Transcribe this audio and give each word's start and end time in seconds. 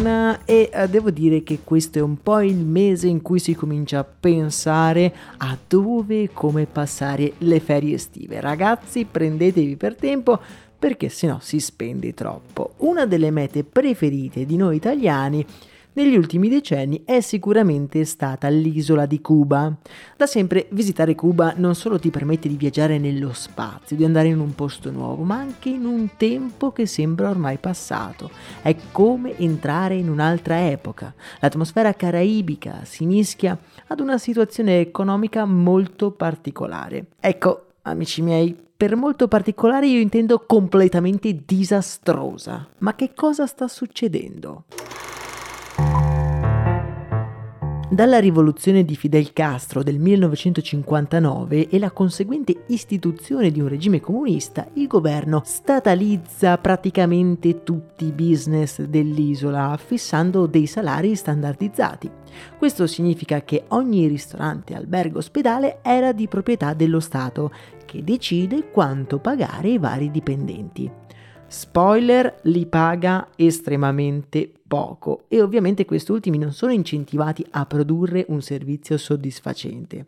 E 0.00 0.70
eh, 0.72 0.88
devo 0.88 1.10
dire 1.10 1.42
che 1.42 1.60
questo 1.62 1.98
è 1.98 2.00
un 2.00 2.22
po' 2.22 2.40
il 2.40 2.56
mese 2.56 3.06
in 3.06 3.20
cui 3.20 3.38
si 3.38 3.54
comincia 3.54 3.98
a 3.98 4.04
pensare 4.04 5.14
a 5.38 5.58
dove 5.68 6.22
e 6.22 6.30
come 6.32 6.64
passare 6.64 7.34
le 7.38 7.60
ferie 7.60 7.96
estive. 7.96 8.40
Ragazzi, 8.40 9.04
prendetevi 9.04 9.76
per 9.76 9.96
tempo 9.96 10.40
perché 10.78 11.10
sennò 11.10 11.38
si 11.40 11.60
spende 11.60 12.14
troppo. 12.14 12.72
Una 12.78 13.04
delle 13.04 13.30
mete 13.30 13.62
preferite 13.62 14.46
di 14.46 14.56
noi 14.56 14.76
italiani 14.76 15.44
negli 15.92 16.16
ultimi 16.16 16.48
decenni 16.48 17.02
è 17.04 17.20
sicuramente 17.20 18.04
stata 18.04 18.48
l'isola 18.48 19.06
di 19.06 19.20
Cuba. 19.20 19.74
Da 20.16 20.26
sempre 20.26 20.68
visitare 20.70 21.16
Cuba 21.16 21.54
non 21.56 21.74
solo 21.74 21.98
ti 21.98 22.10
permette 22.10 22.48
di 22.48 22.56
viaggiare 22.56 22.98
nello 22.98 23.32
spazio, 23.32 23.96
di 23.96 24.04
andare 24.04 24.28
in 24.28 24.38
un 24.38 24.54
posto 24.54 24.90
nuovo, 24.90 25.24
ma 25.24 25.36
anche 25.36 25.70
in 25.70 25.84
un 25.84 26.10
tempo 26.16 26.70
che 26.70 26.86
sembra 26.86 27.28
ormai 27.30 27.58
passato. 27.58 28.30
È 28.62 28.74
come 28.92 29.36
entrare 29.38 29.96
in 29.96 30.08
un'altra 30.08 30.68
epoca. 30.68 31.12
L'atmosfera 31.40 31.92
caraibica 31.94 32.84
si 32.84 33.04
mischia 33.04 33.58
ad 33.88 33.98
una 33.98 34.18
situazione 34.18 34.78
economica 34.78 35.44
molto 35.44 36.12
particolare. 36.12 37.06
Ecco, 37.18 37.72
amici 37.82 38.22
miei, 38.22 38.56
per 38.76 38.96
molto 38.96 39.28
particolare 39.28 39.88
io 39.88 39.98
intendo 39.98 40.44
completamente 40.46 41.42
disastrosa. 41.44 42.68
Ma 42.78 42.94
che 42.94 43.12
cosa 43.12 43.46
sta 43.46 43.68
succedendo? 43.68 44.64
Dalla 47.90 48.20
rivoluzione 48.20 48.84
di 48.84 48.94
Fidel 48.94 49.32
Castro 49.32 49.82
del 49.82 49.98
1959 49.98 51.68
e 51.68 51.78
la 51.80 51.90
conseguente 51.90 52.62
istituzione 52.68 53.50
di 53.50 53.60
un 53.60 53.66
regime 53.66 53.98
comunista, 53.98 54.68
il 54.74 54.86
governo 54.86 55.42
statalizza 55.44 56.56
praticamente 56.58 57.64
tutti 57.64 58.04
i 58.04 58.12
business 58.12 58.80
dell'isola, 58.82 59.76
fissando 59.76 60.46
dei 60.46 60.66
salari 60.66 61.16
standardizzati. 61.16 62.08
Questo 62.56 62.86
significa 62.86 63.42
che 63.42 63.64
ogni 63.70 64.06
ristorante, 64.06 64.76
albergo, 64.76 65.18
ospedale 65.18 65.80
era 65.82 66.12
di 66.12 66.28
proprietà 66.28 66.74
dello 66.74 67.00
Stato, 67.00 67.50
che 67.86 68.04
decide 68.04 68.70
quanto 68.70 69.18
pagare 69.18 69.66
ai 69.66 69.78
vari 69.78 70.12
dipendenti. 70.12 70.88
Spoiler, 71.52 72.42
li 72.42 72.64
paga 72.66 73.26
estremamente 73.34 74.48
poco 74.68 75.24
e 75.26 75.42
ovviamente 75.42 75.84
questi 75.84 76.12
ultimi 76.12 76.38
non 76.38 76.52
sono 76.52 76.70
incentivati 76.70 77.44
a 77.50 77.66
produrre 77.66 78.24
un 78.28 78.40
servizio 78.40 78.96
soddisfacente. 78.96 80.06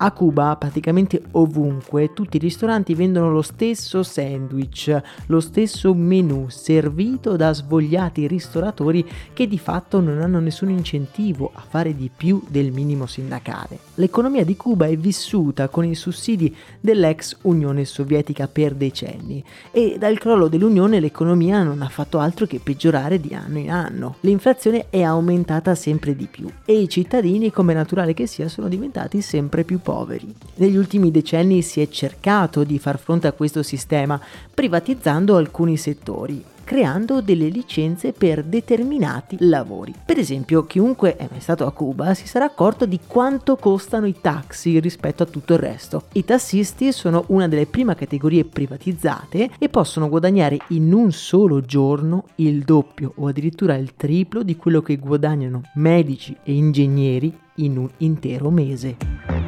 A 0.00 0.12
Cuba, 0.12 0.54
praticamente 0.54 1.20
ovunque, 1.32 2.12
tutti 2.12 2.36
i 2.36 2.38
ristoranti 2.38 2.94
vendono 2.94 3.32
lo 3.32 3.42
stesso 3.42 4.04
sandwich, 4.04 4.96
lo 5.26 5.40
stesso 5.40 5.92
menù, 5.92 6.48
servito 6.50 7.34
da 7.34 7.52
svogliati 7.52 8.28
ristoratori 8.28 9.04
che 9.32 9.48
di 9.48 9.58
fatto 9.58 9.98
non 9.98 10.20
hanno 10.20 10.38
nessun 10.38 10.70
incentivo 10.70 11.50
a 11.52 11.64
fare 11.68 11.96
di 11.96 12.12
più 12.16 12.40
del 12.46 12.70
minimo 12.70 13.06
sindacale. 13.06 13.80
L'economia 13.94 14.44
di 14.44 14.56
Cuba 14.56 14.86
è 14.86 14.96
vissuta 14.96 15.66
con 15.66 15.84
i 15.84 15.96
sussidi 15.96 16.54
dell'ex 16.78 17.38
Unione 17.42 17.84
Sovietica 17.84 18.46
per 18.46 18.74
decenni 18.74 19.42
e 19.72 19.96
dal 19.98 20.16
crollo 20.20 20.46
dell'Unione 20.46 21.00
l'economia 21.00 21.64
non 21.64 21.82
ha 21.82 21.88
fatto 21.88 22.20
altro 22.20 22.46
che 22.46 22.60
peggiorare 22.60 23.18
di 23.18 23.34
anno 23.34 23.58
in 23.58 23.72
anno. 23.72 24.14
L'inflazione 24.20 24.86
è 24.90 25.02
aumentata 25.02 25.74
sempre 25.74 26.14
di 26.14 26.28
più 26.30 26.48
e 26.64 26.80
i 26.80 26.88
cittadini, 26.88 27.50
come 27.50 27.74
naturale 27.74 28.14
che 28.14 28.28
sia, 28.28 28.46
sono 28.46 28.68
diventati 28.68 29.20
sempre 29.20 29.64
più 29.64 29.80
poveri. 29.80 29.86
Negli 30.56 30.76
ultimi 30.76 31.10
decenni 31.10 31.62
si 31.62 31.80
è 31.80 31.88
cercato 31.88 32.62
di 32.62 32.78
far 32.78 32.98
fronte 32.98 33.26
a 33.26 33.32
questo 33.32 33.62
sistema 33.62 34.20
privatizzando 34.52 35.36
alcuni 35.36 35.76
settori 35.76 36.44
creando 36.68 37.22
delle 37.22 37.48
licenze 37.48 38.12
per 38.12 38.44
determinati 38.44 39.38
lavori. 39.40 39.94
Per 40.04 40.18
esempio, 40.18 40.66
chiunque 40.66 41.16
è 41.16 41.26
mai 41.30 41.40
stato 41.40 41.64
a 41.64 41.72
Cuba 41.72 42.12
si 42.12 42.28
sarà 42.28 42.44
accorto 42.44 42.84
di 42.84 43.00
quanto 43.06 43.56
costano 43.56 44.04
i 44.04 44.16
taxi 44.20 44.78
rispetto 44.78 45.22
a 45.22 45.26
tutto 45.26 45.54
il 45.54 45.60
resto. 45.60 46.02
I 46.12 46.26
tassisti 46.26 46.92
sono 46.92 47.24
una 47.28 47.48
delle 47.48 47.64
prime 47.64 47.94
categorie 47.94 48.44
privatizzate 48.44 49.52
e 49.58 49.68
possono 49.70 50.10
guadagnare 50.10 50.58
in 50.68 50.92
un 50.92 51.10
solo 51.10 51.62
giorno 51.62 52.24
il 52.34 52.62
doppio 52.64 53.14
o 53.16 53.28
addirittura 53.28 53.74
il 53.74 53.94
triplo 53.96 54.42
di 54.42 54.56
quello 54.56 54.82
che 54.82 54.96
guadagnano 54.96 55.62
medici 55.76 56.36
e 56.42 56.52
ingegneri 56.52 57.34
in 57.54 57.78
un 57.78 57.88
intero 57.96 58.50
mese. 58.50 59.47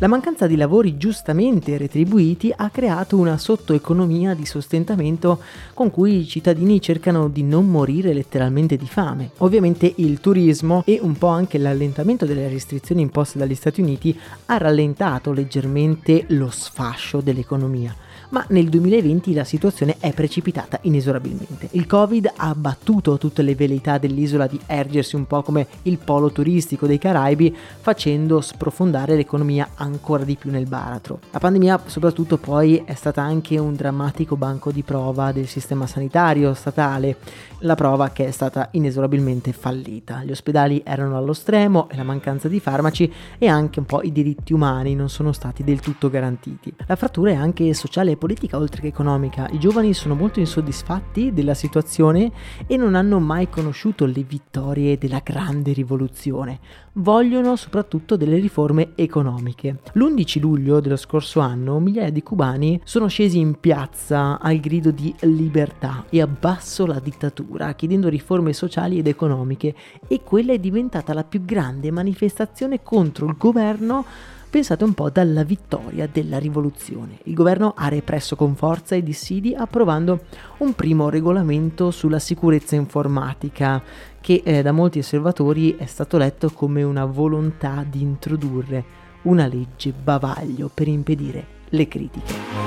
La 0.00 0.08
mancanza 0.08 0.46
di 0.46 0.56
lavori 0.56 0.96
giustamente 0.96 1.76
retribuiti 1.76 2.50
ha 2.56 2.70
creato 2.70 3.18
una 3.18 3.36
sottoeconomia 3.36 4.32
di 4.32 4.46
sostentamento 4.46 5.42
con 5.74 5.90
cui 5.90 6.20
i 6.20 6.26
cittadini 6.26 6.80
cercano 6.80 7.28
di 7.28 7.42
non 7.42 7.66
morire 7.66 8.14
letteralmente 8.14 8.78
di 8.78 8.86
fame. 8.86 9.32
Ovviamente 9.38 9.92
il 9.96 10.18
turismo 10.20 10.84
e 10.86 11.00
un 11.02 11.18
po' 11.18 11.26
anche 11.26 11.58
l'allentamento 11.58 12.24
delle 12.24 12.48
restrizioni 12.48 13.02
imposte 13.02 13.38
dagli 13.38 13.54
Stati 13.54 13.82
Uniti 13.82 14.18
ha 14.46 14.56
rallentato 14.56 15.32
leggermente 15.32 16.24
lo 16.28 16.48
sfascio 16.48 17.20
dell'economia 17.20 17.94
ma 18.30 18.44
nel 18.48 18.68
2020 18.68 19.32
la 19.34 19.44
situazione 19.44 19.96
è 20.00 20.12
precipitata 20.12 20.78
inesorabilmente. 20.82 21.68
Il 21.72 21.86
Covid 21.86 22.32
ha 22.36 22.48
abbattuto 22.48 23.18
tutte 23.18 23.42
le 23.42 23.54
velleità 23.54 23.98
dell'isola 23.98 24.46
di 24.46 24.58
ergersi 24.66 25.16
un 25.16 25.26
po' 25.26 25.42
come 25.42 25.66
il 25.82 25.98
polo 25.98 26.30
turistico 26.30 26.86
dei 26.86 26.98
Caraibi, 26.98 27.54
facendo 27.80 28.40
sprofondare 28.40 29.16
l'economia 29.16 29.70
ancora 29.76 30.24
di 30.24 30.36
più 30.36 30.50
nel 30.50 30.66
baratro. 30.66 31.20
La 31.30 31.38
pandemia 31.38 31.82
soprattutto 31.86 32.38
poi 32.38 32.82
è 32.84 32.94
stata 32.94 33.22
anche 33.22 33.58
un 33.58 33.74
drammatico 33.74 34.36
banco 34.36 34.70
di 34.70 34.82
prova 34.82 35.32
del 35.32 35.46
sistema 35.46 35.86
sanitario 35.86 36.54
statale, 36.54 37.16
la 37.60 37.74
prova 37.74 38.10
che 38.10 38.26
è 38.26 38.30
stata 38.30 38.68
inesorabilmente 38.72 39.52
fallita. 39.52 40.22
Gli 40.24 40.30
ospedali 40.30 40.82
erano 40.84 41.16
allo 41.16 41.32
stremo 41.32 41.88
e 41.90 41.96
la 41.96 42.04
mancanza 42.04 42.48
di 42.48 42.60
farmaci 42.60 43.12
e 43.38 43.48
anche 43.48 43.80
un 43.80 43.86
po' 43.86 44.02
i 44.02 44.12
diritti 44.12 44.52
umani 44.52 44.94
non 44.94 45.08
sono 45.08 45.32
stati 45.32 45.64
del 45.64 45.80
tutto 45.80 46.08
garantiti. 46.08 46.72
La 46.86 46.96
frattura 46.96 47.32
è 47.32 47.34
anche 47.34 47.74
sociale 47.74 48.12
e 48.12 48.16
politica 48.20 48.58
oltre 48.58 48.82
che 48.82 48.88
economica. 48.88 49.48
I 49.50 49.58
giovani 49.58 49.94
sono 49.94 50.14
molto 50.14 50.40
insoddisfatti 50.40 51.32
della 51.32 51.54
situazione 51.54 52.30
e 52.66 52.76
non 52.76 52.94
hanno 52.94 53.18
mai 53.18 53.48
conosciuto 53.48 54.04
le 54.04 54.22
vittorie 54.22 54.98
della 54.98 55.22
grande 55.24 55.72
rivoluzione. 55.72 56.60
Vogliono 56.92 57.56
soprattutto 57.56 58.16
delle 58.16 58.38
riforme 58.38 58.90
economiche. 58.94 59.78
L'11 59.94 60.38
luglio 60.38 60.80
dello 60.80 60.96
scorso 60.96 61.40
anno 61.40 61.80
migliaia 61.80 62.10
di 62.10 62.22
cubani 62.22 62.78
sono 62.84 63.08
scesi 63.08 63.38
in 63.38 63.58
piazza 63.58 64.38
al 64.38 64.58
grido 64.58 64.90
di 64.90 65.14
libertà 65.20 66.04
e 66.10 66.20
abbasso 66.20 66.84
la 66.84 67.00
dittatura, 67.00 67.72
chiedendo 67.72 68.08
riforme 68.08 68.52
sociali 68.52 68.98
ed 68.98 69.06
economiche 69.06 69.74
e 70.06 70.20
quella 70.22 70.52
è 70.52 70.58
diventata 70.58 71.14
la 71.14 71.24
più 71.24 71.42
grande 71.42 71.90
manifestazione 71.90 72.82
contro 72.82 73.26
il 73.26 73.36
governo 73.38 74.04
Pensate 74.50 74.82
un 74.82 74.94
po' 74.94 75.10
dalla 75.10 75.44
vittoria 75.44 76.08
della 76.08 76.40
rivoluzione. 76.40 77.18
Il 77.24 77.34
governo 77.34 77.72
ha 77.76 77.86
represso 77.86 78.34
con 78.34 78.56
forza 78.56 78.96
i 78.96 79.02
dissidi 79.04 79.54
approvando 79.54 80.24
un 80.58 80.74
primo 80.74 81.08
regolamento 81.08 81.92
sulla 81.92 82.18
sicurezza 82.18 82.74
informatica 82.74 83.80
che 84.20 84.42
eh, 84.44 84.62
da 84.62 84.72
molti 84.72 84.98
osservatori 84.98 85.76
è 85.76 85.86
stato 85.86 86.16
letto 86.16 86.50
come 86.50 86.82
una 86.82 87.04
volontà 87.04 87.86
di 87.88 88.02
introdurre 88.02 88.84
una 89.22 89.46
legge 89.46 89.92
bavaglio 89.92 90.68
per 90.74 90.88
impedire 90.88 91.46
le 91.68 91.86
critiche. 91.86 92.59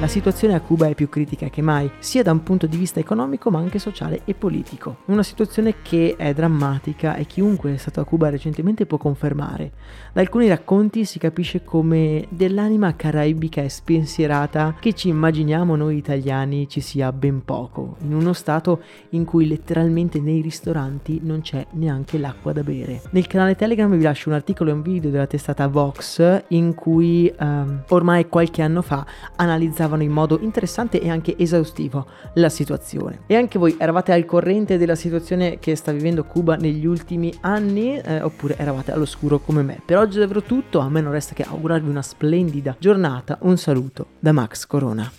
La 0.00 0.08
situazione 0.08 0.54
a 0.54 0.62
Cuba 0.62 0.86
è 0.86 0.94
più 0.94 1.10
critica 1.10 1.50
che 1.50 1.60
mai, 1.60 1.90
sia 1.98 2.22
da 2.22 2.32
un 2.32 2.42
punto 2.42 2.66
di 2.66 2.78
vista 2.78 2.98
economico 2.98 3.50
ma 3.50 3.58
anche 3.58 3.78
sociale 3.78 4.22
e 4.24 4.32
politico. 4.32 5.00
Una 5.04 5.22
situazione 5.22 5.82
che 5.82 6.14
è 6.16 6.32
drammatica 6.32 7.16
e 7.16 7.26
chiunque 7.26 7.74
è 7.74 7.76
stato 7.76 8.00
a 8.00 8.06
Cuba 8.06 8.30
recentemente 8.30 8.86
può 8.86 8.96
confermare. 8.96 9.72
Da 10.14 10.22
alcuni 10.22 10.48
racconti 10.48 11.04
si 11.04 11.18
capisce 11.18 11.64
come 11.64 12.24
dell'anima 12.30 12.96
caraibica 12.96 13.60
e 13.60 13.68
spensierata 13.68 14.74
che 14.80 14.94
ci 14.94 15.08
immaginiamo 15.08 15.76
noi 15.76 15.98
italiani 15.98 16.66
ci 16.66 16.80
sia 16.80 17.12
ben 17.12 17.44
poco, 17.44 17.96
in 18.00 18.14
uno 18.14 18.32
stato 18.32 18.80
in 19.10 19.26
cui 19.26 19.46
letteralmente 19.46 20.18
nei 20.18 20.40
ristoranti 20.40 21.20
non 21.22 21.42
c'è 21.42 21.66
neanche 21.72 22.16
l'acqua 22.16 22.54
da 22.54 22.62
bere. 22.62 23.02
Nel 23.10 23.26
canale 23.26 23.54
Telegram 23.54 23.94
vi 23.94 24.02
lascio 24.02 24.30
un 24.30 24.34
articolo 24.34 24.70
e 24.70 24.72
un 24.72 24.80
video 24.80 25.10
della 25.10 25.26
testata 25.26 25.68
Vox 25.68 26.44
in 26.48 26.74
cui 26.74 27.30
um, 27.38 27.82
ormai 27.88 28.28
qualche 28.30 28.62
anno 28.62 28.80
fa 28.80 29.04
analizzava 29.36 29.88
spiegavano 29.90 30.02
in 30.02 30.12
modo 30.12 30.38
interessante 30.40 31.00
e 31.00 31.10
anche 31.10 31.36
esaustivo 31.36 32.06
la 32.34 32.48
situazione. 32.48 33.22
E 33.26 33.34
anche 33.34 33.58
voi 33.58 33.76
eravate 33.78 34.12
al 34.12 34.24
corrente 34.24 34.78
della 34.78 34.94
situazione 34.94 35.58
che 35.58 35.74
sta 35.74 35.92
vivendo 35.92 36.24
Cuba 36.24 36.56
negli 36.56 36.86
ultimi 36.86 37.32
anni 37.40 37.98
eh, 37.98 38.22
oppure 38.22 38.56
eravate 38.56 38.92
all'oscuro 38.92 39.40
come 39.40 39.62
me? 39.62 39.80
Per 39.84 39.98
oggi 39.98 40.16
è 40.16 40.20
davvero 40.20 40.42
tutto, 40.42 40.78
a 40.78 40.88
me 40.88 41.00
non 41.00 41.12
resta 41.12 41.34
che 41.34 41.42
augurarvi 41.42 41.88
una 41.88 42.02
splendida 42.02 42.76
giornata. 42.78 43.38
Un 43.42 43.56
saluto 43.56 44.06
da 44.18 44.32
Max 44.32 44.66
Corona. 44.66 45.10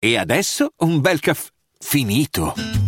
E 0.00 0.16
adesso 0.16 0.72
un 0.78 1.00
bel 1.00 1.18
caffè 1.18 1.50
finito. 1.80 2.87